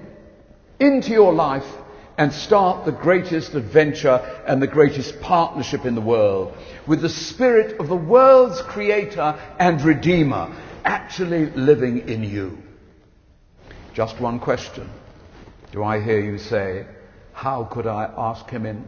into 0.80 1.12
your 1.12 1.34
life, 1.34 1.66
and 2.18 2.34
start 2.34 2.86
the 2.86 2.92
greatest 2.92 3.54
adventure 3.56 4.44
and 4.46 4.62
the 4.62 4.68
greatest 4.68 5.22
partnership 5.22 5.86
in 5.86 5.96
the 5.96 6.02
world 6.02 6.54
with 6.86 7.02
the 7.02 7.08
Spirit 7.08 7.80
of 7.80 7.88
the 7.88 7.96
world's 7.96 8.62
Creator 8.64 9.40
and 9.58 9.82
Redeemer 9.82 10.54
actually 10.84 11.46
living 11.52 12.10
in 12.10 12.24
you. 12.24 12.58
Just 13.94 14.20
one 14.20 14.40
question. 14.40 14.90
Do 15.72 15.84
I 15.84 16.02
hear 16.02 16.20
you 16.20 16.38
say, 16.40 16.86
How 17.34 17.64
could 17.64 17.86
I 17.86 18.12
ask 18.18 18.50
him 18.50 18.66
in? 18.66 18.88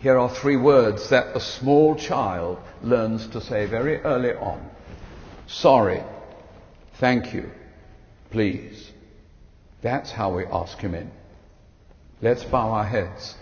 Here 0.00 0.18
are 0.18 0.28
three 0.28 0.56
words 0.56 1.08
that 1.10 1.36
a 1.36 1.40
small 1.40 1.96
child 1.96 2.58
learns 2.82 3.26
to 3.28 3.40
say 3.40 3.66
very 3.66 3.98
early 4.02 4.32
on 4.32 4.70
Sorry, 5.46 6.02
thank 6.94 7.34
you, 7.34 7.50
please. 8.30 8.90
That's 9.82 10.10
how 10.10 10.34
we 10.34 10.46
ask 10.46 10.78
him 10.78 10.94
in. 10.94 11.10
Let's 12.22 12.44
bow 12.44 12.70
our 12.70 12.84
heads. 12.84 13.34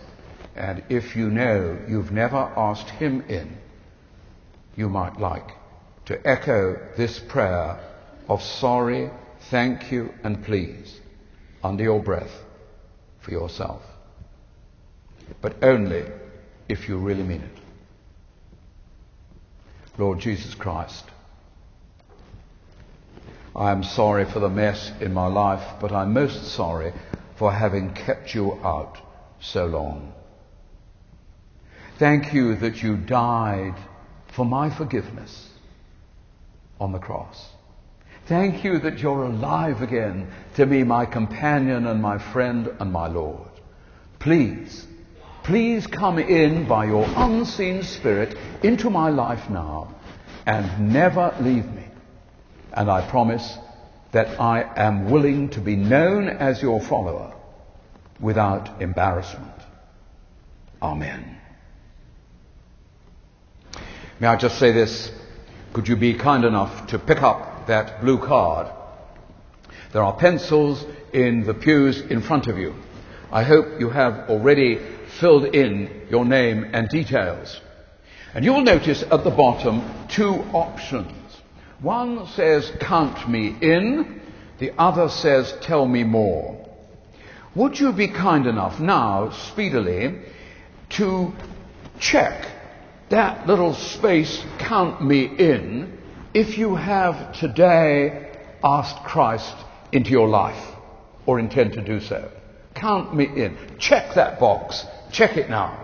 And 0.56 0.82
if 0.88 1.14
you 1.14 1.30
know 1.30 1.78
you've 1.88 2.10
never 2.10 2.36
asked 2.36 2.90
him 2.90 3.22
in, 3.28 3.56
you 4.76 4.88
might 4.88 5.20
like 5.20 5.50
to 6.06 6.26
echo 6.26 6.80
this 6.96 7.20
prayer 7.20 7.78
of 8.28 8.42
sorry, 8.42 9.10
thank 9.50 9.92
you, 9.92 10.12
and 10.24 10.44
please 10.44 11.01
under 11.62 11.82
your 11.82 12.02
breath 12.02 12.32
for 13.20 13.30
yourself. 13.30 13.82
But 15.40 15.62
only 15.62 16.04
if 16.68 16.88
you 16.88 16.98
really 16.98 17.22
mean 17.22 17.42
it. 17.42 17.58
Lord 19.98 20.20
Jesus 20.20 20.54
Christ, 20.54 21.04
I 23.54 23.70
am 23.70 23.84
sorry 23.84 24.24
for 24.24 24.40
the 24.40 24.48
mess 24.48 24.90
in 25.00 25.12
my 25.12 25.26
life, 25.26 25.80
but 25.80 25.92
I'm 25.92 26.14
most 26.14 26.52
sorry 26.54 26.92
for 27.36 27.52
having 27.52 27.92
kept 27.92 28.34
you 28.34 28.54
out 28.64 28.98
so 29.40 29.66
long. 29.66 30.12
Thank 31.98 32.32
you 32.32 32.56
that 32.56 32.82
you 32.82 32.96
died 32.96 33.74
for 34.34 34.46
my 34.46 34.74
forgiveness 34.74 35.50
on 36.80 36.92
the 36.92 36.98
cross. 36.98 37.48
Thank 38.26 38.62
you 38.62 38.78
that 38.78 39.00
you're 39.00 39.24
alive 39.24 39.82
again 39.82 40.32
to 40.54 40.64
be 40.64 40.84
my 40.84 41.06
companion 41.06 41.86
and 41.86 42.00
my 42.00 42.18
friend 42.32 42.68
and 42.78 42.92
my 42.92 43.08
Lord. 43.08 43.50
Please, 44.20 44.86
please 45.42 45.86
come 45.88 46.18
in 46.18 46.68
by 46.68 46.84
your 46.84 47.04
unseen 47.16 47.82
Spirit 47.82 48.36
into 48.62 48.90
my 48.90 49.10
life 49.10 49.50
now 49.50 49.94
and 50.46 50.92
never 50.92 51.34
leave 51.40 51.66
me. 51.66 51.84
And 52.72 52.88
I 52.88 53.08
promise 53.10 53.58
that 54.12 54.40
I 54.40 54.62
am 54.76 55.10
willing 55.10 55.50
to 55.50 55.60
be 55.60 55.74
known 55.74 56.28
as 56.28 56.62
your 56.62 56.80
follower 56.80 57.34
without 58.20 58.80
embarrassment. 58.80 59.50
Amen. 60.80 61.38
May 64.20 64.28
I 64.28 64.36
just 64.36 64.58
say 64.60 64.70
this? 64.70 65.10
Could 65.72 65.88
you 65.88 65.96
be 65.96 66.14
kind 66.14 66.44
enough 66.44 66.86
to 66.88 66.98
pick 66.98 67.22
up 67.22 67.51
that 67.66 68.00
blue 68.00 68.18
card? 68.18 68.68
There 69.92 70.02
are 70.02 70.16
pencils 70.16 70.84
in 71.12 71.44
the 71.44 71.54
pews 71.54 72.00
in 72.00 72.22
front 72.22 72.46
of 72.46 72.58
you. 72.58 72.74
I 73.30 73.42
hope 73.42 73.80
you 73.80 73.90
have 73.90 74.30
already 74.30 74.80
filled 75.20 75.44
in 75.44 76.06
your 76.10 76.24
name 76.24 76.70
and 76.72 76.88
details. 76.88 77.60
And 78.34 78.44
you 78.44 78.52
will 78.52 78.62
notice 78.62 79.02
at 79.02 79.24
the 79.24 79.30
bottom 79.30 79.82
two 80.08 80.44
options. 80.52 81.12
One 81.80 82.26
says, 82.28 82.72
count 82.80 83.28
me 83.28 83.56
in. 83.60 84.20
The 84.58 84.72
other 84.78 85.08
says, 85.08 85.52
tell 85.60 85.86
me 85.86 86.04
more. 86.04 86.58
Would 87.54 87.78
you 87.78 87.92
be 87.92 88.08
kind 88.08 88.46
enough 88.46 88.80
now, 88.80 89.30
speedily, 89.30 90.18
to 90.90 91.32
check 91.98 92.46
that 93.10 93.46
little 93.46 93.74
space, 93.74 94.42
count 94.58 95.04
me 95.04 95.24
in, 95.24 95.98
if 96.34 96.56
you 96.56 96.76
have 96.76 97.38
today 97.38 98.30
asked 98.64 99.04
Christ 99.04 99.54
into 99.92 100.10
your 100.10 100.28
life 100.28 100.64
or 101.26 101.38
intend 101.38 101.74
to 101.74 101.82
do 101.82 102.00
so? 102.00 102.30
Count 102.74 103.14
me 103.14 103.24
in. 103.24 103.56
Check 103.78 104.14
that 104.14 104.40
box. 104.40 104.84
Check 105.10 105.36
it 105.36 105.50
now. 105.50 105.78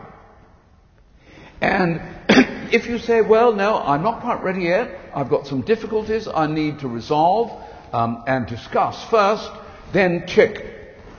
And 1.60 2.00
if 2.72 2.86
you 2.86 2.98
say, 2.98 3.20
well, 3.20 3.52
no, 3.52 3.76
I'm 3.76 4.02
not 4.02 4.20
quite 4.20 4.42
ready 4.42 4.62
yet, 4.62 4.98
I've 5.14 5.28
got 5.28 5.46
some 5.46 5.62
difficulties 5.62 6.26
I 6.26 6.46
need 6.46 6.80
to 6.80 6.88
resolve 6.88 7.50
um, 7.92 8.24
and 8.26 8.46
discuss 8.46 9.04
first, 9.10 9.50
then 9.92 10.26
check, 10.26 10.64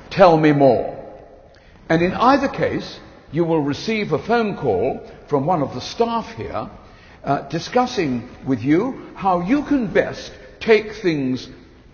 tell 0.10 0.38
me 0.38 0.54
more. 0.54 0.96
And 1.88 2.02
in 2.02 2.14
either 2.14 2.48
case, 2.48 3.00
you 3.32 3.44
will 3.44 3.62
receive 3.62 4.12
a 4.12 4.20
phone 4.20 4.58
call 4.58 5.08
from 5.28 5.46
one 5.46 5.62
of 5.62 5.74
the 5.76 5.82
staff 5.82 6.34
here 6.36 6.70
uh, 7.24 7.42
discussing 7.50 8.30
with 8.46 8.62
you 8.62 9.12
how 9.16 9.42
you 9.42 9.64
can 9.64 9.88
best 9.88 10.32
take 10.60 10.94
things 10.96 11.50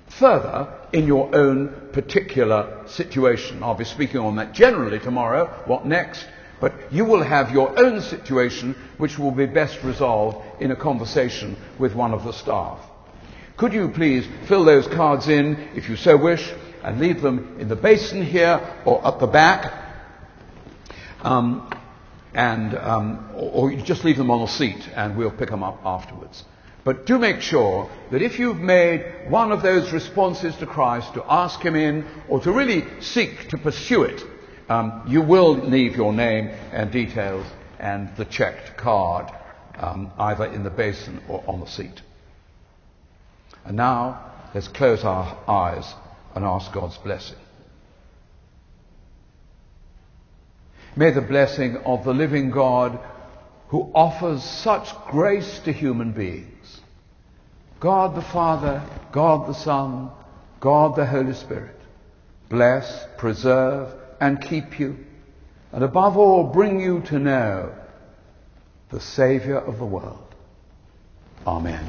further 0.07 0.71
in 0.93 1.07
your 1.07 1.35
own 1.35 1.89
particular 1.91 2.83
situation. 2.87 3.63
I'll 3.63 3.75
be 3.75 3.85
speaking 3.85 4.19
on 4.19 4.35
that 4.37 4.53
generally 4.53 4.99
tomorrow. 4.99 5.47
What 5.65 5.85
next? 5.85 6.25
But 6.61 6.73
you 6.91 7.05
will 7.05 7.23
have 7.23 7.51
your 7.51 7.77
own 7.77 8.01
situation 8.01 8.75
which 8.97 9.19
will 9.19 9.31
be 9.31 9.45
best 9.45 9.83
resolved 9.83 10.61
in 10.61 10.71
a 10.71 10.75
conversation 10.75 11.57
with 11.77 11.93
one 11.95 12.13
of 12.13 12.23
the 12.23 12.31
staff. 12.31 12.79
Could 13.57 13.73
you 13.73 13.89
please 13.89 14.27
fill 14.47 14.65
those 14.65 14.87
cards 14.87 15.27
in 15.27 15.69
if 15.75 15.89
you 15.89 15.95
so 15.95 16.17
wish 16.17 16.53
and 16.83 16.99
leave 16.99 17.21
them 17.21 17.57
in 17.59 17.67
the 17.67 17.75
basin 17.75 18.23
here 18.23 18.61
or 18.85 19.05
at 19.05 19.19
the 19.19 19.27
back? 19.27 19.73
Um, 21.23 21.69
and, 22.35 22.75
um, 22.75 23.29
or, 23.33 23.71
or 23.71 23.75
just 23.75 24.03
leave 24.03 24.17
them 24.17 24.29
on 24.29 24.41
the 24.41 24.47
seat 24.47 24.89
and 24.95 25.17
we'll 25.17 25.31
pick 25.31 25.49
them 25.49 25.63
up 25.63 25.79
afterwards. 25.83 26.43
But 26.83 27.07
do 27.07 27.17
make 27.17 27.41
sure 27.41 27.89
that 28.11 28.21
if 28.21 28.37
you've 28.37 28.59
made 28.59 29.29
one 29.29 29.51
of 29.51 29.63
those 29.63 29.91
responses 29.91 30.55
to 30.57 30.67
Christ, 30.67 31.15
to 31.15 31.23
ask 31.27 31.59
Him 31.59 31.75
in, 31.75 32.05
or 32.29 32.39
to 32.41 32.51
really 32.51 32.83
seek 32.99 33.49
to 33.49 33.57
pursue 33.57 34.03
it, 34.03 34.23
um, 34.69 35.03
you 35.07 35.21
will 35.21 35.55
leave 35.55 35.95
your 35.95 36.13
name 36.13 36.49
and 36.71 36.91
details 36.91 37.47
and 37.79 38.15
the 38.17 38.25
checked 38.25 38.77
card 38.77 39.31
um, 39.77 40.11
either 40.19 40.45
in 40.45 40.63
the 40.63 40.69
basin 40.69 41.21
or 41.27 41.43
on 41.47 41.59
the 41.59 41.65
seat. 41.65 42.01
And 43.63 43.77
now, 43.77 44.31
let's 44.53 44.67
close 44.67 45.03
our 45.03 45.37
eyes 45.47 45.91
and 46.35 46.45
ask 46.45 46.71
God's 46.71 46.97
blessing. 46.97 47.37
May 50.95 51.11
the 51.11 51.21
blessing 51.21 51.77
of 51.77 52.05
the 52.05 52.13
living 52.13 52.51
God 52.51 52.99
who 53.67 53.91
offers 53.93 54.43
such 54.43 54.95
grace 55.07 55.59
to 55.59 55.73
human 55.73 56.13
beings, 56.13 56.81
God 57.79 58.15
the 58.15 58.21
Father, 58.21 58.81
God 59.11 59.47
the 59.47 59.53
Son, 59.53 60.09
God 60.61 60.95
the 60.95 61.05
Holy 61.05 61.33
Spirit, 61.33 61.79
bless, 62.47 63.05
preserve, 63.17 63.93
and 64.21 64.41
keep 64.41 64.79
you, 64.79 65.05
and 65.73 65.83
above 65.83 66.15
all, 66.17 66.45
bring 66.45 66.79
you 66.79 67.01
to 67.07 67.19
know 67.19 67.75
the 68.89 69.01
Saviour 69.01 69.57
of 69.57 69.77
the 69.77 69.85
world. 69.85 70.33
Amen. 71.45 71.85